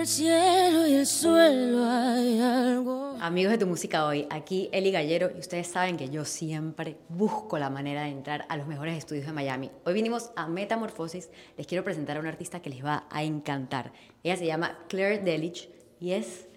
Entre 0.00 0.12
el 0.14 0.16
cielo 0.16 0.86
y 0.86 0.94
el 0.94 1.06
suelo 1.06 1.84
hay 1.84 2.40
algo. 2.40 3.18
Amigos 3.20 3.52
de 3.52 3.58
tu 3.58 3.66
música 3.66 4.06
hoy, 4.06 4.26
aquí 4.30 4.70
Eli 4.72 4.90
Gallero 4.90 5.30
y 5.36 5.40
ustedes 5.40 5.66
saben 5.66 5.98
que 5.98 6.08
yo 6.08 6.24
siempre 6.24 6.96
busco 7.10 7.58
la 7.58 7.68
manera 7.68 8.04
de 8.04 8.08
entrar 8.08 8.46
a 8.48 8.56
los 8.56 8.66
mejores 8.66 8.96
estudios 8.96 9.26
de 9.26 9.34
Miami. 9.34 9.70
Hoy 9.84 9.92
vinimos 9.92 10.30
a 10.36 10.46
Metamorfosis, 10.46 11.28
les 11.58 11.66
quiero 11.66 11.84
presentar 11.84 12.16
a 12.16 12.20
una 12.20 12.30
artista 12.30 12.62
que 12.62 12.70
les 12.70 12.82
va 12.82 13.04
a 13.10 13.22
encantar. 13.24 13.92
Ella 14.24 14.38
se 14.38 14.46
llama 14.46 14.78
Claire 14.88 15.18
Delich 15.18 15.68
y 16.00 16.12
es 16.12 16.48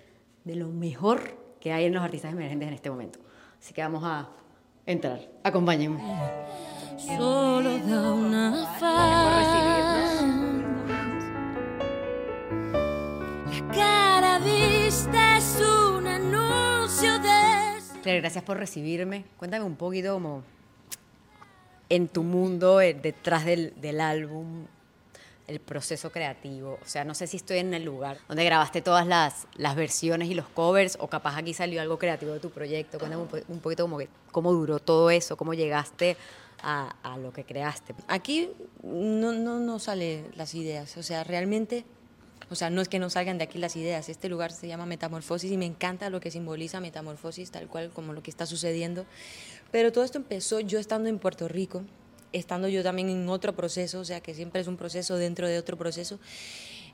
de 0.46 0.55
lo 0.55 0.70
mejor 0.70 1.38
que 1.60 1.73
hay 1.73 1.84
en 1.84 1.94
los 1.94 2.02
artistas 2.02 2.32
emergentes 2.32 2.70
en 2.70 2.75
este 2.75 2.89
momento. 2.91 3.20
Así 3.60 3.73
que 3.73 3.82
vamos 3.82 4.05
a 4.05 4.30
entrar. 4.86 5.20
Acompáñenme. 5.44 6.00
Solo 6.98 7.78
da 7.80 8.14
una 8.14 8.68
faz. 8.80 9.72
Gracias 18.04 18.43
por 18.43 18.57
recibirme. 18.57 19.25
Cuéntame 19.38 19.64
un 19.66 19.75
poquito 19.75 20.14
como 20.14 20.43
en 21.89 22.07
tu 22.07 22.24
mundo, 22.24 22.82
eh, 22.82 22.93
detrás 22.93 23.46
del, 23.46 23.74
del 23.79 24.02
álbum, 24.02 24.66
el 25.48 25.60
proceso 25.60 26.12
creativo. 26.12 26.79
O 26.82 26.86
sea, 26.86 27.04
no 27.06 27.14
sé 27.14 27.28
si 27.28 27.38
estoy 27.38 27.60
en 27.60 27.74
el 27.74 27.84
lugar 27.84 28.18
donde 28.28 28.43
grabaste 28.46 28.82
todas 28.82 29.06
las, 29.07 29.48
las 29.56 29.76
versiones 29.76 30.29
y 30.29 30.34
los 30.34 30.48
covers 30.48 30.98
o 31.00 31.07
capaz 31.07 31.38
aquí 31.38 31.54
salió 31.54 31.82
algo 31.82 31.98
creativo 31.98 32.34
de 32.34 32.39
tu 32.39 32.50
proyecto. 32.50 32.98
Cuéntame 33.00 33.22
un, 33.23 33.28
po- 33.30 33.38
un 33.48 33.59
poquito 33.59 33.84
como 33.84 34.00
cómo 34.31 34.52
duró 34.52 34.80
todo 34.80 35.09
eso, 35.09 35.38
cómo 35.38 35.54
llegaste 35.54 36.17
a, 36.62 37.17
lo 37.22 37.34
que 37.34 37.44
creaste. 37.44 37.94
Aquí 38.08 38.50
no, 38.84 39.34
no, 39.34 39.59
no 39.59 39.80
sale 39.80 40.26
las 40.36 40.56
ideas, 40.56 40.95
o 40.98 41.04
sea, 41.04 41.23
realmente, 41.26 41.84
o 42.50 42.56
sea, 42.56 42.70
no 42.70 42.81
es 42.81 42.89
que 42.89 43.00
no 43.00 43.09
salgan 43.09 43.38
de 43.38 43.45
aquí 43.45 43.58
las 43.58 43.75
ideas, 43.75 44.09
este 44.09 44.30
lugar 44.30 44.52
se 44.52 44.67
llama 44.67 44.86
Metamorfosis 44.86 45.52
y 45.52 45.58
me 45.58 45.66
encanta 45.66 46.09
lo 46.09 46.20
que 46.20 46.31
simboliza 46.31 46.80
Metamorfosis, 46.80 47.52
tal 47.52 47.67
cual 47.67 47.90
como 47.90 48.14
lo 48.14 48.23
que 48.23 48.31
está 48.31 48.45
sucediendo, 48.45 49.06
pero 49.72 49.92
todo 49.92 50.04
esto 50.04 50.17
empezó 50.17 50.59
yo 50.59 50.80
estando 50.80 51.09
en 51.09 51.20
Puerto 51.20 51.48
Rico, 51.48 51.84
estando 52.32 52.67
yo 52.67 52.84
también 52.84 53.09
en 53.09 53.30
otro 53.30 53.56
proceso, 53.56 54.00
o 54.00 54.06
sea, 54.06 54.22
que 54.22 54.34
siempre 54.34 54.62
es 54.62 54.67
un 54.67 54.78
proceso 54.78 55.17
dentro 55.17 55.48
de 55.48 55.58
otro 55.58 55.78
proceso, 55.78 56.20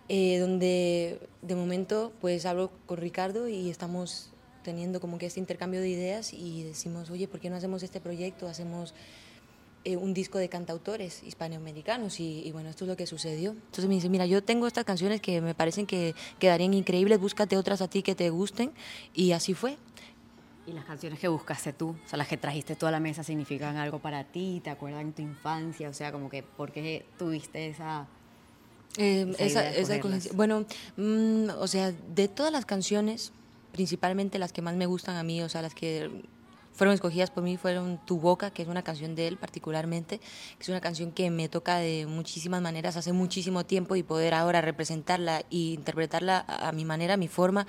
eh, 0.07 0.39
donde 0.39 1.19
de 1.41 1.55
momento 1.55 2.11
pues 2.19 2.45
hablo 2.45 2.71
con 2.85 2.97
Ricardo 2.97 3.47
y 3.47 3.69
estamos 3.69 4.31
teniendo 4.63 4.99
como 4.99 5.17
que 5.17 5.25
este 5.25 5.39
intercambio 5.39 5.81
de 5.81 5.89
ideas 5.89 6.33
y 6.33 6.63
decimos, 6.63 7.09
oye, 7.09 7.27
¿por 7.27 7.39
qué 7.39 7.49
no 7.49 7.55
hacemos 7.55 7.83
este 7.83 7.99
proyecto? 8.01 8.47
Hacemos 8.47 8.93
eh, 9.85 9.95
un 9.95 10.13
disco 10.13 10.37
de 10.37 10.49
cantautores 10.49 11.23
hispanoamericanos 11.23 12.19
y, 12.19 12.45
y 12.45 12.51
bueno, 12.51 12.69
esto 12.69 12.83
es 12.83 12.89
lo 12.89 12.97
que 12.97 13.07
sucedió. 13.07 13.51
Entonces 13.51 13.87
me 13.87 13.95
dice, 13.95 14.09
mira, 14.09 14.25
yo 14.25 14.43
tengo 14.43 14.67
estas 14.67 14.83
canciones 14.83 15.21
que 15.21 15.39
me 15.39 15.55
parecen 15.55 15.85
que 15.85 16.15
quedarían 16.37 16.73
increíbles, 16.73 17.19
búscate 17.19 17.55
otras 17.55 17.81
a 17.81 17.87
ti 17.87 18.03
que 18.03 18.13
te 18.13 18.29
gusten 18.29 18.71
y 19.13 19.31
así 19.31 19.53
fue. 19.53 19.77
Y 20.67 20.73
las 20.73 20.85
canciones 20.85 21.17
que 21.19 21.27
buscaste 21.29 21.73
tú, 21.73 21.95
o 22.05 22.07
sea, 22.07 22.17
las 22.17 22.27
que 22.27 22.37
trajiste 22.37 22.75
tú 22.75 22.85
a 22.85 22.91
la 22.91 22.99
mesa, 22.99 23.23
significan 23.23 23.77
algo 23.77 23.99
para 23.99 24.25
ti, 24.25 24.61
te 24.63 24.69
acuerdan 24.69 25.13
tu 25.13 25.21
infancia, 25.21 25.89
o 25.89 25.93
sea, 25.93 26.11
como 26.11 26.29
que, 26.29 26.43
¿por 26.43 26.71
qué 26.71 27.05
tuviste 27.17 27.69
esa...? 27.69 28.07
Eh, 28.97 29.33
Esa 29.37 29.71
bueno, 30.33 30.65
mm, 30.97 31.49
o 31.57 31.67
sea, 31.67 31.91
de 31.91 32.27
todas 32.27 32.51
las 32.51 32.65
canciones, 32.65 33.31
principalmente 33.71 34.39
las 34.39 34.51
que 34.51 34.61
más 34.61 34.75
me 34.75 34.87
gustan 34.87 35.15
a 35.15 35.23
mí, 35.23 35.41
o 35.41 35.47
sea, 35.47 35.61
las 35.61 35.73
que 35.73 36.11
fueron 36.79 36.93
escogidas 36.93 37.29
por 37.29 37.43
mí 37.43 37.57
fueron 37.57 37.99
Tu 38.05 38.21
Boca, 38.21 38.51
que 38.51 38.61
es 38.61 38.69
una 38.69 38.83
canción 38.83 39.13
de 39.13 39.27
él 39.27 39.35
particularmente, 39.35 40.19
que 40.19 40.61
es 40.61 40.69
una 40.69 40.79
canción 40.79 41.11
que 41.11 41.29
me 41.29 41.49
toca 41.49 41.75
de 41.79 42.05
muchísimas 42.05 42.61
maneras 42.61 42.95
hace 42.95 43.11
muchísimo 43.11 43.65
tiempo 43.65 43.97
y 43.97 44.03
poder 44.03 44.33
ahora 44.33 44.61
representarla 44.61 45.41
e 45.51 45.73
interpretarla 45.75 46.45
a 46.47 46.71
mi 46.71 46.85
manera, 46.85 47.15
a 47.15 47.17
mi 47.17 47.27
forma, 47.27 47.67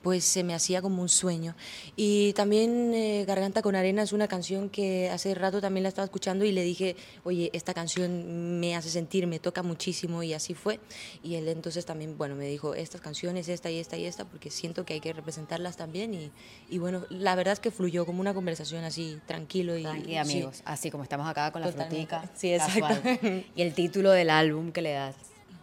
pues 0.00 0.22
se 0.24 0.44
me 0.44 0.54
hacía 0.54 0.80
como 0.80 1.02
un 1.02 1.08
sueño. 1.08 1.56
Y 1.96 2.34
también 2.34 2.94
eh, 2.94 3.24
Garganta 3.26 3.62
con 3.62 3.74
Arena 3.74 4.02
es 4.02 4.12
una 4.12 4.28
canción 4.28 4.68
que 4.68 5.10
hace 5.10 5.34
rato 5.34 5.60
también 5.60 5.82
la 5.82 5.88
estaba 5.88 6.04
escuchando 6.04 6.44
y 6.44 6.52
le 6.52 6.62
dije, 6.62 6.94
oye, 7.24 7.50
esta 7.54 7.74
canción 7.74 8.60
me 8.60 8.76
hace 8.76 8.90
sentir, 8.90 9.26
me 9.26 9.40
toca 9.40 9.64
muchísimo 9.64 10.22
y 10.22 10.34
así 10.34 10.54
fue. 10.54 10.78
Y 11.24 11.34
él 11.34 11.48
entonces 11.48 11.84
también, 11.84 12.16
bueno, 12.16 12.36
me 12.36 12.46
dijo, 12.46 12.76
estas 12.76 13.00
canciones, 13.00 13.48
esta 13.48 13.72
y 13.72 13.80
esta 13.80 13.96
y 13.96 14.04
esta, 14.04 14.24
porque 14.24 14.52
siento 14.52 14.84
que 14.84 14.94
hay 14.94 15.00
que 15.00 15.12
representarlas 15.12 15.76
también. 15.76 16.14
Y, 16.14 16.30
y 16.70 16.78
bueno, 16.78 17.02
la 17.10 17.34
verdad 17.34 17.54
es 17.54 17.58
que 17.58 17.72
fluyó 17.72 18.06
como 18.06 18.20
una 18.20 18.32
conversación 18.32 18.51
así, 18.60 19.18
tranquilo 19.26 19.76
y... 19.76 19.82
Tranqui, 19.82 20.10
sí. 20.10 20.16
amigos, 20.16 20.62
así 20.64 20.90
como 20.90 21.02
estamos 21.02 21.28
acá 21.28 21.50
con 21.52 21.60
la 21.62 21.70
Totalmente. 21.70 22.06
frutica. 22.06 22.30
Sí, 22.34 22.52
exacto. 22.54 23.00
Y 23.56 23.62
el 23.62 23.74
título 23.74 24.10
del 24.10 24.30
álbum 24.30 24.72
que 24.72 24.82
le 24.82 24.92
das. 24.92 25.16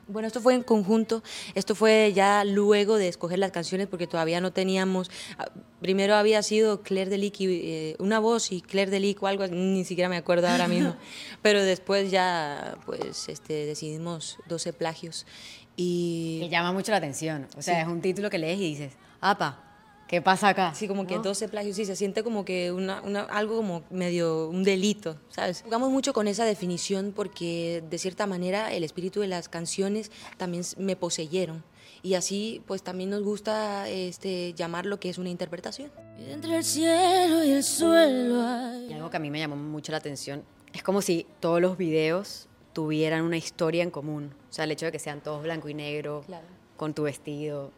Bueno, 0.07 0.27
esto 0.27 0.41
fue 0.41 0.55
en 0.55 0.63
conjunto, 0.63 1.21
esto 1.53 1.75
fue 1.75 2.13
ya 2.15 2.43
luego 2.43 2.97
de 2.97 3.07
escoger 3.07 3.37
las 3.37 3.51
canciones 3.51 3.85
porque 3.85 4.07
todavía 4.07 4.41
no 4.41 4.51
teníamos, 4.51 5.11
ah, 5.37 5.45
primero 5.81 6.15
había 6.15 6.41
sido 6.41 6.81
Claire 6.81 7.11
Delic 7.11 7.39
y 7.41 7.45
eh, 7.45 7.95
una 7.99 8.17
voz 8.17 8.51
y 8.51 8.61
Claire 8.61 8.89
Delic 8.89 9.21
o 9.21 9.27
algo, 9.27 9.45
ni 9.45 9.85
siquiera 9.85 10.09
me 10.09 10.17
acuerdo 10.17 10.47
ahora 10.47 10.67
mismo, 10.67 10.95
pero 11.43 11.61
después 11.63 12.09
ya 12.09 12.75
pues 12.87 13.29
este, 13.29 13.67
decidimos 13.67 14.37
12 14.47 14.73
plagios 14.73 15.27
y... 15.75 16.39
Que 16.41 16.49
llama 16.49 16.71
mucho 16.73 16.91
la 16.91 16.97
atención. 16.97 17.47
O 17.55 17.61
sea, 17.61 17.75
Sí. 17.75 17.81
es 17.81 17.87
un 17.87 18.01
título 18.01 18.31
que 18.31 18.39
lees 18.39 18.57
y 18.59 18.63
dices, 18.63 18.93
apa, 19.21 19.68
¿qué 20.09 20.21
pasa 20.21 20.49
acá? 20.49 20.73
Sí, 20.75 20.87
como 20.89 21.07
que 21.07 21.15
¿No? 21.15 21.21
12 21.21 21.47
plagios, 21.47 21.77
sí, 21.77 21.85
se 21.85 21.95
siente 21.95 22.23
como 22.23 22.43
que 22.43 22.73
una, 22.73 23.01
una- 23.03 23.21
algo 23.21 23.55
como 23.57 23.83
medio 23.91 24.49
un 24.49 24.63
delito, 24.63 25.15
¿sabes? 25.29 25.61
Jugamos 25.63 25.89
mucho 25.91 26.11
con 26.11 26.27
esa 26.27 26.43
definición 26.43 27.13
porque 27.15 27.81
de 27.89 27.97
cierta 27.97 28.27
manera 28.27 28.73
el 28.73 28.83
espíritu 28.83 29.21
de 29.21 29.27
las 29.27 29.47
canciones 29.47 30.11
también 30.37 30.63
me 30.77 30.95
poseyeron 30.97 31.63
y 32.01 32.15
así 32.15 32.61
pues 32.65 32.81
también 32.81 33.09
nos 33.11 33.21
gusta 33.23 33.87
este, 33.87 34.53
llamar 34.53 34.85
lo 34.85 34.99
que 34.99 35.09
es 35.09 35.17
una 35.17 35.29
interpretación. 35.29 35.91
Entre 36.27 36.57
el 36.57 36.63
cielo 36.63 37.43
y 37.43 37.51
el 37.51 37.63
suelo 37.63 38.41
hay. 38.41 38.87
Y 38.89 38.93
algo 38.93 39.09
que 39.09 39.17
a 39.17 39.19
mí 39.19 39.29
me 39.29 39.39
llamó 39.39 39.55
mucho 39.55 39.91
la 39.91 39.99
atención 39.99 40.43
es 40.73 40.81
como 40.83 41.01
si 41.01 41.25
todos 41.39 41.61
los 41.61 41.77
videos 41.77 42.47
tuvieran 42.73 43.23
una 43.23 43.37
historia 43.37 43.83
en 43.83 43.91
común. 43.91 44.33
O 44.49 44.53
sea, 44.53 44.63
el 44.65 44.71
hecho 44.71 44.85
de 44.85 44.91
que 44.91 44.99
sean 44.99 45.21
todos 45.21 45.43
blanco 45.43 45.67
y 45.69 45.73
negro, 45.73 46.23
Claro. 46.25 46.45
con 46.77 46.93
tu 46.93 47.03
vestido, 47.03 47.71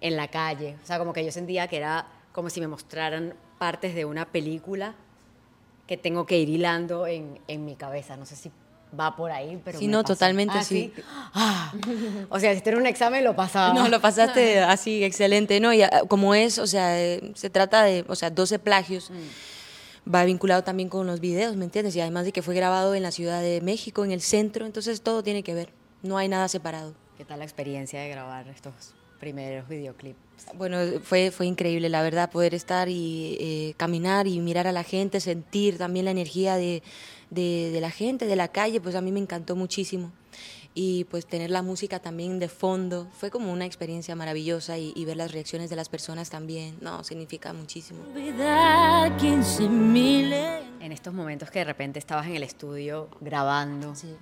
en 0.00 0.16
la 0.16 0.28
calle. 0.28 0.76
O 0.82 0.86
sea, 0.86 0.98
como 0.98 1.12
que 1.12 1.24
yo 1.24 1.32
sentía 1.32 1.68
que 1.68 1.76
era 1.76 2.06
como 2.32 2.50
si 2.50 2.60
me 2.60 2.68
mostraran 2.68 3.34
partes 3.58 3.94
de 3.94 4.04
una 4.04 4.26
película 4.26 4.94
que 5.86 5.96
tengo 5.96 6.24
que 6.26 6.38
ir 6.38 6.48
hilando 6.48 7.06
en, 7.06 7.40
en 7.48 7.64
mi 7.64 7.74
cabeza. 7.74 8.16
No 8.16 8.24
sé 8.24 8.36
si 8.36 8.50
va 8.98 9.16
por 9.16 9.30
ahí, 9.30 9.60
pero 9.64 9.78
Sí, 9.78 9.86
me 9.86 9.92
no, 9.92 10.04
totalmente, 10.04 10.58
Ah, 10.58 10.64
sí. 10.64 10.92
Ah. 11.34 11.72
O 12.28 12.38
sea, 12.40 12.54
si 12.54 12.62
era 12.64 12.78
un 12.78 12.86
examen, 12.86 13.24
lo 13.24 13.34
pasaba. 13.36 13.74
No, 13.74 13.88
lo 13.88 14.00
pasaste 14.00 14.60
así, 14.60 15.04
excelente, 15.04 15.60
¿no? 15.60 15.72
Y 15.72 15.82
ah, 15.82 16.02
como 16.08 16.34
es, 16.34 16.58
o 16.58 16.66
sea, 16.66 17.00
eh, 17.00 17.32
se 17.34 17.50
trata 17.50 17.84
de, 17.84 18.04
o 18.08 18.14
sea, 18.14 18.30
12 18.30 18.58
plagios. 18.58 19.10
Va 20.12 20.24
vinculado 20.24 20.64
también 20.64 20.88
con 20.88 21.06
los 21.06 21.20
videos, 21.20 21.56
¿me 21.56 21.64
entiendes? 21.66 21.94
Y 21.94 22.00
además 22.00 22.24
de 22.24 22.32
que 22.32 22.42
fue 22.42 22.54
grabado 22.54 22.94
en 22.94 23.02
la 23.02 23.10
Ciudad 23.10 23.42
de 23.42 23.60
México, 23.60 24.04
en 24.04 24.12
el 24.12 24.22
centro, 24.22 24.64
entonces 24.64 25.02
todo 25.02 25.22
tiene 25.22 25.42
que 25.42 25.54
ver, 25.54 25.72
no 26.02 26.16
hay 26.16 26.28
nada 26.28 26.48
separado. 26.48 26.94
¿Qué 27.18 27.24
tal 27.24 27.40
la 27.40 27.44
experiencia 27.44 28.00
de 28.00 28.08
grabar 28.08 28.48
estos 28.48 28.94
primeros 29.20 29.68
videoclips? 29.68 30.18
Bueno, 30.54 30.78
fue, 31.04 31.30
fue 31.30 31.46
increíble, 31.46 31.88
la 31.88 32.02
verdad, 32.02 32.30
poder 32.30 32.54
estar 32.54 32.88
y 32.88 33.36
eh, 33.38 33.74
caminar 33.76 34.26
y 34.26 34.40
mirar 34.40 34.66
a 34.66 34.72
la 34.72 34.82
gente, 34.82 35.20
sentir 35.20 35.76
también 35.78 36.06
la 36.06 36.10
energía 36.10 36.56
de, 36.56 36.82
de, 37.30 37.70
de 37.72 37.80
la 37.80 37.90
gente, 37.90 38.26
de 38.26 38.36
la 38.36 38.48
calle, 38.48 38.80
pues 38.80 38.94
a 38.94 39.00
mí 39.02 39.12
me 39.12 39.20
encantó 39.20 39.54
muchísimo. 39.54 40.10
Y 40.72 41.04
pues 41.04 41.26
tener 41.26 41.50
la 41.50 41.62
música 41.62 41.98
también 41.98 42.38
de 42.38 42.48
fondo, 42.48 43.08
fue 43.12 43.28
como 43.30 43.52
una 43.52 43.66
experiencia 43.66 44.14
maravillosa 44.14 44.78
y, 44.78 44.92
y 44.94 45.04
ver 45.04 45.16
las 45.16 45.32
reacciones 45.32 45.68
de 45.68 45.74
las 45.76 45.88
personas 45.88 46.30
también, 46.30 46.76
no, 46.80 47.02
significa 47.04 47.52
muchísimo. 47.52 48.00
Olvidar 48.14 49.16
15 49.16 49.68
mil. 49.68 50.32
En 50.32 50.92
estos 50.92 51.12
momentos 51.12 51.50
que 51.50 51.58
de 51.58 51.64
repente 51.66 51.98
estabas 51.98 52.26
en 52.28 52.36
el 52.36 52.44
estudio 52.44 53.08
grabando, 53.20 53.94
Sí. 53.96 54.14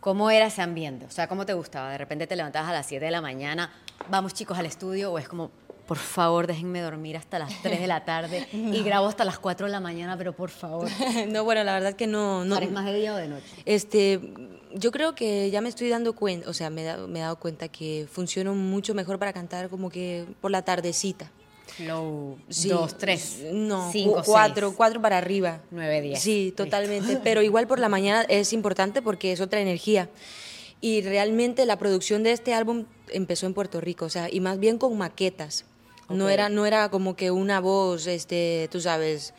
¿cómo 0.00 0.30
era 0.30 0.46
ese 0.46 0.60
ambiente? 0.62 1.06
O 1.06 1.10
sea, 1.10 1.26
¿cómo 1.26 1.46
te 1.46 1.54
gustaba? 1.54 1.90
De 1.90 1.98
repente 1.98 2.26
te 2.26 2.36
levantabas 2.36 2.68
a 2.68 2.72
las 2.74 2.86
7 2.86 3.04
de 3.06 3.10
la 3.10 3.20
mañana, 3.22 3.72
vamos 4.10 4.34
chicos 4.34 4.58
al 4.58 4.66
estudio, 4.66 5.12
o 5.12 5.18
es 5.18 5.28
como, 5.28 5.50
por 5.86 5.98
favor, 5.98 6.46
déjenme 6.46 6.80
dormir 6.80 7.16
hasta 7.16 7.38
las 7.38 7.52
3 7.62 7.80
de 7.80 7.86
la 7.86 8.04
tarde 8.04 8.46
y 8.52 8.82
grabo 8.82 9.06
hasta 9.06 9.24
las 9.24 9.38
4 9.38 9.66
de 9.66 9.72
la 9.72 9.80
mañana, 9.80 10.16
pero 10.16 10.32
por 10.32 10.50
favor. 10.50 10.88
no, 11.28 11.44
bueno, 11.44 11.64
la 11.64 11.72
verdad 11.74 11.94
que 11.94 12.06
no... 12.06 12.44
no 12.44 12.56
¿Eres 12.56 12.70
más 12.70 12.84
de 12.86 12.94
día 12.94 13.14
o 13.14 13.16
de 13.16 13.28
noche? 13.28 13.44
Este, 13.64 14.20
yo 14.74 14.90
creo 14.90 15.14
que 15.14 15.50
ya 15.50 15.60
me 15.60 15.68
estoy 15.68 15.88
dando 15.88 16.14
cuenta, 16.14 16.48
o 16.48 16.54
sea, 16.54 16.70
me 16.70 16.82
he, 16.82 16.84
dado, 16.84 17.08
me 17.08 17.18
he 17.18 17.22
dado 17.22 17.36
cuenta 17.36 17.68
que 17.68 18.06
funciono 18.10 18.54
mucho 18.54 18.94
mejor 18.94 19.18
para 19.18 19.32
cantar 19.32 19.68
como 19.68 19.90
que 19.90 20.26
por 20.40 20.50
la 20.50 20.62
tardecita. 20.62 21.30
Flow, 21.76 22.38
Sí, 22.50 22.68
2, 22.68 22.98
3, 22.98 23.38
No, 23.52 23.90
5, 23.92 24.14
cu- 24.16 24.22
cuatro, 24.26 24.74
cuatro 24.76 25.00
para 25.00 25.16
arriba. 25.16 25.60
9, 25.70 26.02
10. 26.02 26.20
Sí, 26.20 26.52
totalmente. 26.54 27.16
Pero 27.24 27.40
igual 27.40 27.66
por 27.66 27.78
la 27.78 27.88
mañana 27.88 28.22
es 28.28 28.52
importante 28.52 29.00
porque 29.00 29.32
es 29.32 29.40
otra 29.40 29.60
energía. 29.60 30.10
Y 30.82 31.00
realmente 31.00 31.64
la 31.64 31.78
producción 31.78 32.24
de 32.24 32.32
este 32.32 32.52
álbum 32.52 32.86
empezó 33.08 33.46
en 33.46 33.54
Puerto 33.54 33.80
Rico, 33.80 34.04
o 34.04 34.10
sea, 34.10 34.28
y 34.28 34.40
más 34.40 34.58
bien 34.58 34.78
con 34.78 34.98
maquetas. 34.98 35.64
No 36.08 36.28
era, 36.28 36.48
no 36.48 36.66
era 36.66 36.90
como 36.90 37.14
que 37.14 37.30
una 37.30 37.60
voz, 37.60 38.08
este, 38.08 38.68
tú 38.70 38.80
sabes, 38.80 39.32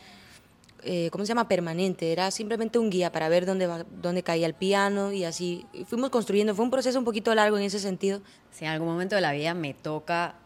eh, 0.82 1.10
¿cómo 1.12 1.24
se 1.24 1.28
llama? 1.28 1.46
Permanente, 1.46 2.12
era 2.12 2.30
simplemente 2.30 2.78
un 2.78 2.88
guía 2.88 3.12
para 3.12 3.28
ver 3.28 3.44
dónde, 3.44 3.66
va, 3.66 3.84
dónde 4.02 4.22
caía 4.22 4.46
el 4.46 4.54
piano 4.54 5.12
y 5.12 5.24
así. 5.24 5.66
Y 5.74 5.84
fuimos 5.84 6.08
construyendo, 6.08 6.54
fue 6.54 6.64
un 6.64 6.70
proceso 6.70 6.98
un 6.98 7.04
poquito 7.04 7.34
largo 7.34 7.58
en 7.58 7.64
ese 7.64 7.78
sentido. 7.78 8.22
Si 8.50 8.64
en 8.64 8.70
algún 8.70 8.88
momento 8.88 9.14
de 9.14 9.20
la 9.20 9.32
vida 9.32 9.52
me 9.52 9.74
toca 9.74 10.36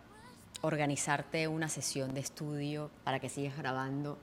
organizarte 0.62 1.46
una 1.46 1.68
sesión 1.68 2.12
de 2.12 2.20
estudio 2.20 2.90
para 3.04 3.20
que 3.20 3.28
sigas 3.28 3.56
grabando 3.56 4.18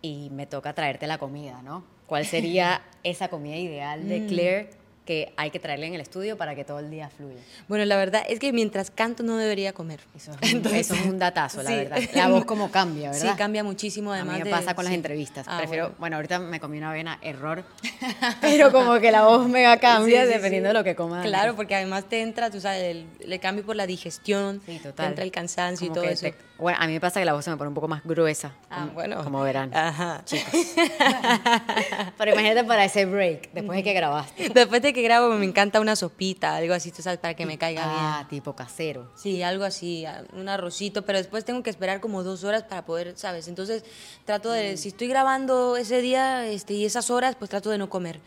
y 0.00 0.30
me 0.30 0.46
toca 0.46 0.72
traerte 0.72 1.06
la 1.06 1.18
comida, 1.18 1.60
¿no? 1.62 1.84
¿Cuál 2.06 2.24
sería 2.24 2.82
esa 3.04 3.28
comida 3.28 3.56
ideal 3.56 4.08
de 4.08 4.26
Claire 4.26 4.70
que 5.08 5.32
hay 5.38 5.50
que 5.50 5.58
traerle 5.58 5.86
en 5.86 5.94
el 5.94 6.02
estudio 6.02 6.36
para 6.36 6.54
que 6.54 6.64
todo 6.64 6.80
el 6.80 6.90
día 6.90 7.08
fluya? 7.08 7.38
Bueno, 7.66 7.86
la 7.86 7.96
verdad 7.96 8.22
es 8.28 8.38
que 8.38 8.52
mientras 8.52 8.90
canto 8.90 9.22
no 9.22 9.38
debería 9.38 9.72
comer. 9.72 10.00
Eso 10.14 10.32
es 10.42 10.52
un, 10.52 10.66
eso 10.66 10.92
es 10.94 11.06
un 11.06 11.18
datazo, 11.18 11.62
la 11.62 11.70
Sí. 11.70 11.76
verdad. 11.76 11.98
La 12.14 12.28
voz 12.28 12.44
como 12.44 12.70
cambia, 12.70 13.10
¿verdad? 13.10 13.30
Sí, 13.32 13.36
cambia 13.38 13.64
muchísimo 13.64 14.12
A 14.12 14.16
además 14.16 14.34
mí 14.34 14.38
me 14.40 14.44
de- 14.44 14.50
pasa 14.50 14.74
con 14.74 14.84
las 14.84 14.92
entrevistas. 14.92 15.46
Ah, 15.48 15.56
Prefiero, 15.58 15.84
bueno. 15.84 15.96
bueno. 15.98 16.16
ahorita 16.16 16.38
me 16.40 16.60
comí 16.60 16.76
una 16.76 16.90
avena, 16.90 17.18
error, 17.22 17.64
pero 18.42 18.70
como 18.70 19.00
que 19.00 19.10
la 19.10 19.24
voz 19.24 19.48
mega 19.48 19.78
cambia 19.78 20.26
Sí, 20.26 20.32
dependiendo 20.32 20.68
de 20.68 20.74
lo 20.74 20.84
que 20.84 20.94
coma. 20.94 21.22
Claro, 21.22 21.56
porque 21.56 21.74
además 21.74 22.04
te 22.08 22.20
entra, 22.20 22.50
tú 22.50 22.60
sabes, 22.60 22.82
el, 22.82 23.06
le 23.26 23.38
cambio 23.38 23.64
por 23.64 23.76
la 23.76 23.86
digestión, 23.86 24.60
Sí, 24.66 24.78
te 24.94 25.04
entra 25.04 25.24
el 25.24 25.30
cansancio 25.30 25.86
y 25.86 25.90
todo 25.90 26.02
que 26.04 26.12
eso. 26.12 26.26
te- 26.26 26.34
bueno, 26.58 26.78
a 26.80 26.86
mí 26.86 26.92
me 26.92 27.00
pasa 27.00 27.20
que 27.20 27.24
la 27.24 27.32
voz 27.34 27.44
se 27.44 27.50
me 27.50 27.56
pone 27.56 27.68
un 27.68 27.74
poco 27.74 27.88
más 27.88 28.02
gruesa. 28.04 28.52
Ah, 28.68 28.80
como, 28.82 28.92
bueno. 28.92 29.24
Como 29.24 29.40
verán. 29.42 29.74
Ajá. 29.74 30.22
Pero 32.18 32.32
imagínate 32.32 32.64
para 32.64 32.84
ese 32.84 33.06
break, 33.06 33.52
después 33.52 33.76
de 33.76 33.82
que 33.84 33.92
grabaste. 33.92 34.48
Después 34.48 34.82
de 34.82 34.92
que 34.92 35.02
grabo 35.02 35.28
me 35.34 35.44
encanta 35.44 35.80
una 35.80 35.96
sopita, 35.96 36.56
algo 36.56 36.74
así, 36.74 36.90
tú 36.90 37.02
sabes, 37.02 37.18
para 37.18 37.34
que 37.34 37.46
me 37.46 37.58
caiga 37.58 37.82
Ah, 37.84 38.16
bien. 38.18 38.28
tipo 38.28 38.54
casero. 38.54 39.10
Sí, 39.16 39.42
algo 39.42 39.64
así, 39.64 40.04
un 40.32 40.48
arrocito, 40.48 41.02
pero 41.02 41.18
después 41.18 41.44
tengo 41.44 41.62
que 41.62 41.70
esperar 41.70 42.00
como 42.00 42.22
dos 42.22 42.44
horas 42.44 42.64
para 42.64 42.84
poder, 42.84 43.14
¿sabes? 43.16 43.48
Entonces 43.48 43.84
trato 44.24 44.50
de, 44.50 44.76
si 44.76 44.88
estoy 44.88 45.08
grabando 45.08 45.76
ese 45.76 46.00
día 46.00 46.46
este, 46.46 46.74
y 46.74 46.84
esas 46.84 47.10
horas, 47.10 47.36
pues 47.36 47.50
trato 47.50 47.70
de 47.70 47.78
no 47.78 47.88
comer. 47.88 48.20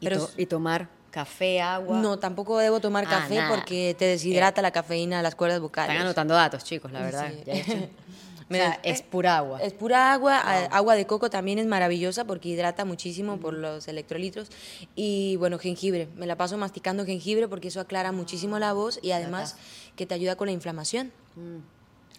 Y, 0.00 0.04
Pero 0.04 0.18
to- 0.26 0.32
y 0.36 0.46
tomar 0.46 0.88
café, 1.14 1.60
agua. 1.62 1.98
no, 2.00 2.18
tampoco 2.18 2.58
debo 2.58 2.80
tomar 2.80 3.04
Ah, 3.06 3.10
café 3.10 3.40
porque 3.48 3.94
te 3.98 4.04
deshidrata 4.06 4.60
la 4.62 4.72
cafeína, 4.72 5.22
las 5.22 5.34
cuerdas 5.36 5.60
vocales. 5.60 5.90
Están 5.92 6.06
anotando 6.06 6.34
datos, 6.34 6.64
chicos, 6.64 6.90
la 6.92 7.00
verdad. 7.02 7.30
Sí. 7.32 7.42
Ya 7.46 7.52
he 7.52 7.60
hecho- 7.60 7.88
Me 8.50 8.60
o 8.60 8.62
sea, 8.66 8.80
des- 8.82 9.00
es 9.00 9.02
pura 9.02 9.38
agua. 9.38 9.58
Es 9.62 9.72
pura 9.72 10.12
agua, 10.12 10.38
agua 10.66 10.96
de 10.96 11.06
coco 11.06 11.30
también 11.30 11.58
es 11.58 11.64
maravillosa 11.66 12.26
porque 12.26 12.50
hidrata 12.50 12.84
muchísimo 12.84 13.38
por 13.40 13.54
los 13.54 13.88
electrolitos 13.88 14.50
y 14.94 15.36
bueno, 15.36 15.58
jengibre, 15.58 16.08
me 16.14 16.26
la 16.26 16.36
paso 16.36 16.58
masticando 16.58 17.06
jengibre 17.06 17.48
porque 17.48 17.68
eso 17.68 17.80
aclara 17.80 18.12
muchísimo 18.12 18.58
la 18.58 18.74
voz 18.74 18.98
y 19.02 19.12
además 19.12 19.56
que 19.96 20.04
te 20.04 20.12
ayuda 20.14 20.36
con 20.36 20.46
la 20.48 20.52
inflamación. 20.52 21.10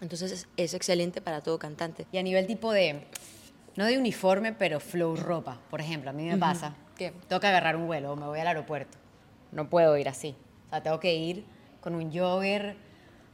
Entonces 0.02 0.32
es, 0.32 0.48
es 0.58 0.74
excelente 0.74 1.22
para 1.22 1.42
todo 1.42 1.60
cantante. 1.60 2.08
Y 2.12 2.18
a 2.18 2.24
nivel 2.24 2.48
tipo 2.48 2.72
de, 2.72 3.06
no 3.76 3.86
de 3.86 3.98
uniforme, 4.00 4.52
pero 4.52 4.80
flow 4.80 5.16
ropa. 5.16 5.60
Por 5.70 5.80
ejemplo, 5.80 6.10
a 6.10 6.14
mí 6.14 6.24
me 6.24 6.38
pasa 6.38 6.74
¿Qué? 6.98 7.12
tengo 7.28 7.40
que 7.40 7.48
agarrar 7.48 7.76
un 7.76 7.88
vuelo 7.88 8.14
o 8.14 8.16
me 8.16 8.26
voy 8.26 8.40
al 8.40 8.48
aeropuerto. 8.48 8.98
No 9.52 9.70
puedo 9.70 9.98
ir 9.98 10.10
así. 10.10 10.36
O 10.68 10.70
sea, 10.72 10.82
tengo 10.84 11.00
que 11.00 11.14
ir 11.16 11.46
con 11.82 11.96
un 11.96 12.12
jogger, 12.12 12.76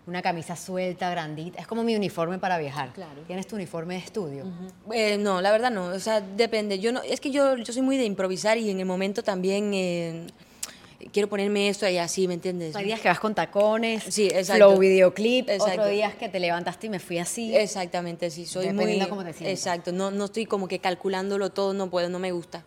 una 0.07 0.21
camisa 0.21 0.55
suelta, 0.55 1.09
grandita. 1.09 1.59
Es 1.59 1.67
como 1.67 1.83
mi 1.83 1.95
uniforme 1.95 2.37
para 2.39 2.57
viajar. 2.57 2.91
Claro. 2.93 3.21
¿Tienes 3.27 3.47
tu 3.47 3.55
uniforme 3.55 3.95
de 3.95 3.99
estudio? 4.01 4.45
Eh, 4.91 5.17
no, 5.17 5.41
la 5.41 5.51
verdad 5.51 5.71
no, 5.71 5.85
o 5.85 5.99
sea, 5.99 6.21
depende. 6.21 6.79
Yo 6.79 6.91
no, 6.91 7.01
es 7.03 7.19
que 7.21 7.31
yo, 7.31 7.55
yo 7.57 7.71
soy 7.71 7.81
muy 7.81 7.97
de 7.97 8.05
improvisar 8.05 8.57
y 8.57 8.69
en 8.69 8.79
el 8.79 8.85
momento 8.85 9.23
también 9.23 9.71
eh, 9.73 10.27
quiero 11.13 11.29
ponerme 11.29 11.69
esto 11.69 11.87
y 11.87 11.97
así, 11.97 12.27
¿me 12.27 12.33
entiendes? 12.33 12.75
Hay 12.75 12.85
días 12.85 12.99
que 12.99 13.07
vas 13.09 13.19
con 13.19 13.33
tacones, 13.35 14.03
Sí, 14.03 14.25
exacto. 14.25 14.67
flow 14.69 14.79
videoclip, 14.79 15.49
Exacto. 15.49 15.73
otros 15.73 15.89
días 15.91 16.15
que 16.15 16.29
te 16.29 16.39
levantaste 16.39 16.87
y 16.87 16.89
me 16.89 16.99
fui 16.99 17.17
así. 17.19 17.55
Exactamente, 17.55 18.29
sí, 18.31 18.45
soy 18.45 18.65
Dependiendo 18.67 19.05
muy... 19.05 19.09
cómo 19.09 19.23
te 19.23 19.33
sientas. 19.33 19.57
Exacto, 19.57 19.91
no, 19.91 20.11
no 20.11 20.25
estoy 20.25 20.45
como 20.45 20.67
que 20.67 20.79
calculándolo 20.79 21.51
todo, 21.51 21.73
no 21.73 21.89
puedo, 21.89 22.09
no 22.09 22.19
me 22.19 22.31
gusta. 22.31 22.65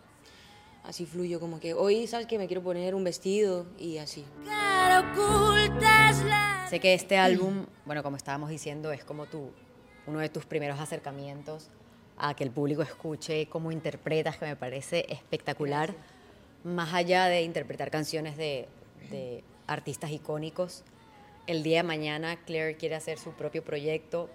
Así 0.87 1.05
fluyo, 1.07 1.39
como 1.39 1.59
que 1.59 1.73
hoy, 1.73 2.05
¿sabes 2.05 2.27
qué? 2.27 2.37
Me 2.37 2.45
quiero 2.45 2.61
poner 2.61 2.93
un 2.93 3.03
vestido 3.03 3.65
y 3.79 3.97
así. 3.97 4.23
Sé 6.69 6.79
que 6.79 6.93
este 6.93 7.17
álbum, 7.17 7.65
bueno, 7.85 8.03
como 8.03 8.17
estábamos 8.17 8.49
diciendo, 8.49 8.91
es 8.91 9.03
como 9.03 9.25
tu, 9.25 9.49
uno 10.05 10.19
de 10.19 10.29
tus 10.29 10.45
primeros 10.45 10.79
acercamientos 10.79 11.69
a 12.17 12.35
que 12.35 12.43
el 12.43 12.51
público 12.51 12.83
escuche 12.83 13.47
cómo 13.47 13.71
interpretas, 13.71 14.37
que 14.37 14.45
me 14.45 14.55
parece 14.55 15.07
espectacular. 15.09 15.95
Más 16.63 16.93
allá 16.93 17.25
de 17.25 17.41
interpretar 17.41 17.89
canciones 17.89 18.37
de, 18.37 18.67
de 19.09 19.43
artistas 19.65 20.11
icónicos, 20.11 20.83
el 21.47 21.63
día 21.63 21.77
de 21.77 21.83
mañana 21.83 22.37
Claire 22.45 22.77
quiere 22.77 22.95
hacer 22.95 23.17
su 23.17 23.31
propio 23.31 23.63
proyecto. 23.63 24.29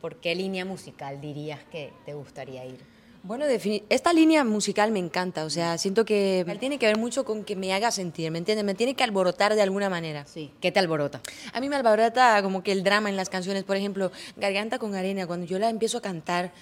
¿Por 0.00 0.20
qué 0.20 0.36
línea 0.36 0.64
musical 0.64 1.20
dirías 1.20 1.64
que 1.64 1.92
te 2.06 2.14
gustaría 2.14 2.64
ir? 2.64 2.93
Bueno, 3.26 3.46
esta 3.88 4.12
línea 4.12 4.44
musical 4.44 4.90
me 4.90 4.98
encanta, 4.98 5.46
o 5.46 5.50
sea, 5.50 5.78
siento 5.78 6.04
que 6.04 6.44
tiene 6.60 6.78
que 6.78 6.84
ver 6.86 6.98
mucho 6.98 7.24
con 7.24 7.42
que 7.42 7.56
me 7.56 7.72
haga 7.72 7.90
sentir, 7.90 8.30
¿me 8.30 8.36
entiendes? 8.36 8.66
Me 8.66 8.74
tiene 8.74 8.92
que 8.94 9.02
alborotar 9.02 9.54
de 9.54 9.62
alguna 9.62 9.88
manera. 9.88 10.26
Sí. 10.26 10.50
¿Qué 10.60 10.70
te 10.70 10.78
alborota? 10.78 11.22
A 11.54 11.60
mí 11.62 11.70
me 11.70 11.76
alborota 11.76 12.42
como 12.42 12.62
que 12.62 12.70
el 12.70 12.84
drama 12.84 13.08
en 13.08 13.16
las 13.16 13.30
canciones, 13.30 13.64
por 13.64 13.76
ejemplo, 13.78 14.12
Garganta 14.36 14.78
con 14.78 14.94
Arena, 14.94 15.26
cuando 15.26 15.46
yo 15.46 15.58
la 15.58 15.70
empiezo 15.70 15.96
a 15.96 16.02
cantar, 16.02 16.52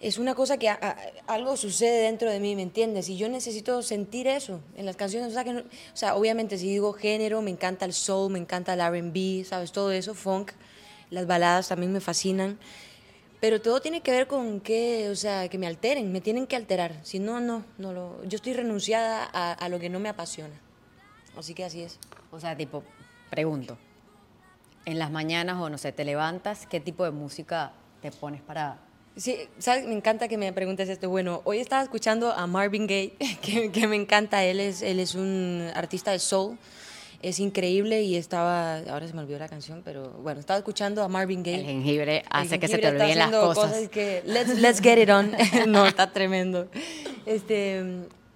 es 0.00 0.18
una 0.18 0.34
cosa 0.34 0.58
que 0.58 0.68
a- 0.68 0.74
a- 0.82 1.32
algo 1.32 1.56
sucede 1.56 2.02
dentro 2.02 2.32
de 2.32 2.40
mí, 2.40 2.56
¿me 2.56 2.62
entiendes? 2.62 3.08
Y 3.08 3.16
yo 3.16 3.28
necesito 3.28 3.80
sentir 3.82 4.26
eso 4.26 4.58
en 4.76 4.86
las 4.86 4.96
canciones. 4.96 5.28
O 5.30 5.34
sea, 5.34 5.44
que 5.44 5.52
no- 5.52 5.60
o 5.60 5.96
sea, 5.96 6.16
obviamente 6.16 6.58
si 6.58 6.68
digo 6.68 6.94
género, 6.94 7.42
me 7.42 7.52
encanta 7.52 7.84
el 7.84 7.92
soul, 7.92 8.32
me 8.32 8.40
encanta 8.40 8.74
el 8.74 8.80
RB, 8.80 9.44
¿sabes? 9.44 9.70
Todo 9.70 9.92
eso, 9.92 10.14
funk, 10.14 10.50
las 11.10 11.28
baladas 11.28 11.68
también 11.68 11.92
me 11.92 12.00
fascinan. 12.00 12.58
Pero 13.46 13.60
todo 13.60 13.80
tiene 13.80 14.00
que 14.00 14.10
ver 14.10 14.26
con 14.26 14.58
que, 14.58 15.08
o 15.08 15.14
sea, 15.14 15.46
que 15.46 15.56
me 15.56 15.68
alteren, 15.68 16.10
me 16.10 16.20
tienen 16.20 16.48
que 16.48 16.56
alterar. 16.56 16.96
Si 17.04 17.20
no, 17.20 17.38
no, 17.38 17.64
no 17.78 17.92
lo, 17.92 18.24
yo 18.24 18.34
estoy 18.34 18.54
renunciada 18.54 19.22
a, 19.32 19.52
a 19.52 19.68
lo 19.68 19.78
que 19.78 19.88
no 19.88 20.00
me 20.00 20.08
apasiona. 20.08 20.60
Así 21.38 21.54
que 21.54 21.64
así 21.64 21.80
es. 21.80 22.00
O 22.32 22.40
sea, 22.40 22.56
tipo, 22.56 22.82
pregunto, 23.30 23.78
en 24.84 24.98
las 24.98 25.12
mañanas 25.12 25.58
o 25.60 25.70
no 25.70 25.78
sé, 25.78 25.92
te 25.92 26.04
levantas, 26.04 26.66
¿qué 26.66 26.80
tipo 26.80 27.04
de 27.04 27.12
música 27.12 27.70
te 28.02 28.10
pones 28.10 28.42
para 28.42 28.78
Sí, 29.14 29.38
¿sabes? 29.60 29.86
Me 29.86 29.94
encanta 29.94 30.26
que 30.26 30.38
me 30.38 30.52
preguntes 30.52 30.88
esto. 30.88 31.08
Bueno, 31.08 31.42
hoy 31.44 31.58
estaba 31.58 31.84
escuchando 31.84 32.32
a 32.32 32.48
Marvin 32.48 32.88
Gaye, 32.88 33.14
que, 33.42 33.70
que 33.70 33.86
me 33.86 33.94
encanta. 33.94 34.42
Él 34.42 34.58
es, 34.58 34.82
él 34.82 34.98
es 34.98 35.14
un 35.14 35.70
artista 35.72 36.10
de 36.10 36.18
soul. 36.18 36.58
Es 37.22 37.40
increíble 37.40 38.02
y 38.02 38.16
estaba, 38.16 38.78
ahora 38.78 39.06
se 39.06 39.14
me 39.14 39.20
olvidó 39.20 39.38
la 39.38 39.48
canción, 39.48 39.82
pero 39.84 40.10
bueno, 40.22 40.40
estaba 40.40 40.58
escuchando 40.58 41.02
a 41.02 41.08
Marvin 41.08 41.42
Gaye. 41.42 41.60
el 41.60 41.66
jengibre 41.66 42.18
El 42.18 42.24
hace 42.30 42.58
que 42.58 42.68
se 42.68 42.78
te 42.78 42.82
jengibre 42.82 43.04
olviden 43.04 43.18
las 43.18 43.28
haciendo 43.28 43.54
cosas? 43.54 43.88
que 43.88 44.22
let's, 44.26 44.58
let's 44.60 44.80
get 44.80 44.98
it 44.98 45.10
on. 45.10 45.32
no, 45.72 45.86
está 45.86 46.12
tremendo. 46.12 46.68
Este, 47.24 47.82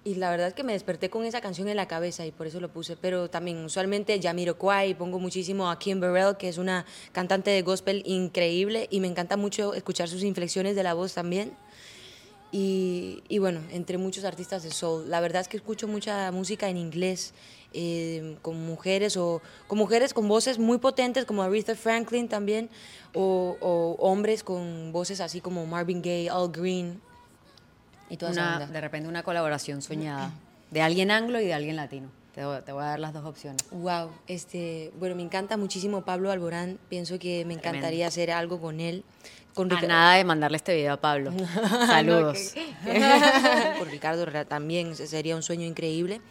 y 0.03 0.15
la 0.15 0.31
verdad 0.31 0.47
es 0.47 0.53
que 0.55 0.63
me 0.63 0.73
desperté 0.73 1.09
con 1.11 1.25
esa 1.25 1.41
canción 1.41 1.67
en 1.67 1.75
la 1.75 1.87
cabeza 1.87 2.25
y 2.25 2.31
por 2.31 2.47
eso 2.47 2.59
lo 2.59 2.69
puse. 2.69 2.97
Pero 2.97 3.29
también 3.29 3.63
usualmente 3.63 4.19
Jamiroquai, 4.21 4.95
pongo 4.95 5.19
muchísimo 5.19 5.69
a 5.69 5.77
Kim 5.77 5.99
Burrell, 5.99 6.37
que 6.37 6.49
es 6.49 6.57
una 6.57 6.85
cantante 7.11 7.51
de 7.51 7.61
gospel 7.61 8.01
increíble 8.05 8.87
y 8.89 8.99
me 8.99 9.07
encanta 9.07 9.37
mucho 9.37 9.75
escuchar 9.75 10.09
sus 10.09 10.23
inflexiones 10.23 10.75
de 10.75 10.83
la 10.83 10.95
voz 10.95 11.13
también. 11.13 11.53
Y, 12.51 13.23
y 13.29 13.37
bueno, 13.39 13.61
entre 13.71 13.97
muchos 13.97 14.25
artistas 14.25 14.63
de 14.63 14.71
soul. 14.71 15.09
La 15.09 15.21
verdad 15.21 15.41
es 15.41 15.47
que 15.47 15.55
escucho 15.57 15.87
mucha 15.87 16.31
música 16.31 16.67
en 16.69 16.75
inglés, 16.77 17.33
eh, 17.73 18.35
con 18.41 18.59
mujeres 18.65 19.15
o 19.15 19.41
con 19.67 19.77
mujeres 19.77 20.13
con 20.13 20.27
voces 20.27 20.59
muy 20.59 20.77
potentes 20.77 21.23
como 21.23 21.43
Aretha 21.43 21.75
Franklin 21.75 22.27
también, 22.27 22.69
o, 23.13 23.55
o 23.61 23.95
hombres 23.99 24.43
con 24.43 24.91
voces 24.91 25.21
así 25.21 25.39
como 25.39 25.65
Marvin 25.65 26.01
Gaye, 26.01 26.29
Al 26.29 26.51
Green 26.51 26.99
y 28.09 28.17
toda 28.17 28.33
esa 28.33 28.41
Una, 28.41 28.53
onda. 28.55 28.67
de 28.67 28.81
repente 28.81 29.07
una 29.07 29.23
colaboración 29.23 29.81
soñada 29.81 30.33
de 30.71 30.81
alguien 30.81 31.09
anglo 31.11 31.39
y 31.39 31.45
de 31.45 31.53
alguien 31.53 31.77
latino. 31.77 32.09
Te, 32.35 32.45
voy- 32.45 32.61
te 32.61 32.71
voy 32.71 32.83
a 32.83 32.87
dar 32.87 32.99
las 32.99 33.13
dos 33.13 33.25
opciones. 33.25 33.61
Wow, 33.71 34.09
este, 34.27 34.91
bueno, 34.99 35.15
me 35.15 35.21
encanta 35.23 35.55
muchísimo 35.57 36.03
Pablo 36.03 36.31
Alborán. 36.31 36.79
Pienso 36.89 37.19
que 37.19 37.43
me 37.45 37.53
encantaría 37.53 38.07
hacer 38.07 38.31
algo 38.31 38.59
con 38.59 38.79
él. 38.81 39.03
Con 39.53 39.71
A 39.73 39.81
nada 39.81 40.15
de 40.15 40.23
mandarle 40.23 40.57
este 40.57 40.73
video 40.75 40.93
a 40.93 40.97
Pablo. 40.97 41.31
Saludos. 41.87 42.53
con 43.77 43.87
Ricardo 43.89 44.25
también 44.45 44.95
sería 44.95 45.35
un 45.35 45.43
sueño 45.43 45.65
increíble. 45.65 46.21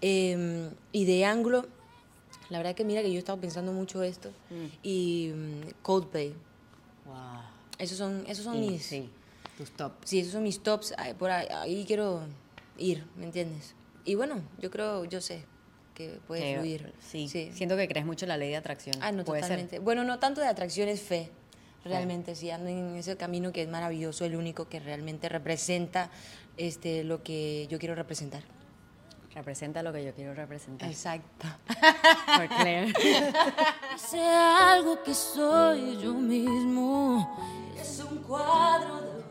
Eh, 0.00 0.70
y 0.92 1.04
de 1.04 1.24
Anglo, 1.24 1.66
la 2.50 2.58
verdad 2.58 2.74
que 2.74 2.84
mira 2.84 3.02
que 3.02 3.10
yo 3.10 3.16
he 3.16 3.18
estado 3.18 3.40
pensando 3.40 3.72
mucho 3.72 4.02
esto. 4.02 4.30
Y 4.82 5.32
mm, 5.34 5.60
Coldplay, 5.82 6.34
Wow. 7.06 7.14
esos 7.78 7.96
son, 7.98 8.24
esos 8.26 8.44
son 8.44 8.58
mis, 8.60 8.84
sí, 8.84 9.08
tus 9.56 9.70
top. 9.70 9.92
sí, 10.04 10.18
esos 10.18 10.32
son 10.32 10.42
mis 10.42 10.60
tops. 10.60 10.92
Por 11.20 11.30
ahí, 11.30 11.46
ahí 11.50 11.84
quiero 11.86 12.22
ir, 12.78 13.04
¿me 13.16 13.24
entiendes? 13.26 13.76
Y 14.04 14.16
bueno, 14.16 14.42
yo 14.58 14.70
creo, 14.72 15.04
yo 15.04 15.20
sé 15.20 15.44
que 15.94 16.18
puede 16.26 16.42
Que- 16.42 16.56
fluir. 16.58 16.92
sí. 17.00 17.28
siento 17.28 17.76
que 17.76 17.86
crees 17.86 18.04
mucho 18.04 18.24
en 18.24 18.30
la 18.30 18.36
ley 18.36 18.50
de 18.50 18.56
atracción. 18.56 18.96
Ah, 19.00 19.12
no, 19.12 19.24
Puede 19.24 19.40
ser. 19.42 19.50
totalmente. 19.50 19.78
Bueno, 19.78 20.02
no 20.02 20.18
tanto 20.18 20.40
de 20.40 20.48
atracción, 20.48 20.88
es 20.88 21.00
fe. 21.00 21.30
Realmente, 21.88 22.34
sí, 22.34 22.50
ando 22.50 22.68
en 22.68 22.96
ese 22.96 23.16
camino 23.16 23.52
que 23.52 23.62
es 23.62 23.68
maravilloso, 23.68 24.24
el 24.24 24.36
único 24.36 24.68
que 24.68 24.80
realmente 24.80 25.28
representa 25.28 26.10
este, 26.56 27.04
lo 27.04 27.22
que 27.22 27.66
yo 27.70 27.78
quiero 27.78 27.94
representar. 27.94 28.42
Representa 29.34 29.82
lo 29.82 29.92
que 29.92 30.02
yo 30.02 30.14
quiero 30.14 30.34
representar. 30.34 30.88
Exacto. 30.88 31.46
Por 32.36 32.48
Claire. 32.48 32.92
Sea 33.98 34.72
algo 34.72 35.02
que 35.02 35.12
soy 35.12 35.98
yo 35.98 36.14
mismo. 36.14 37.38
Es 37.78 38.00
un 38.00 38.22
cuadro 38.22 39.02
de 39.02 39.25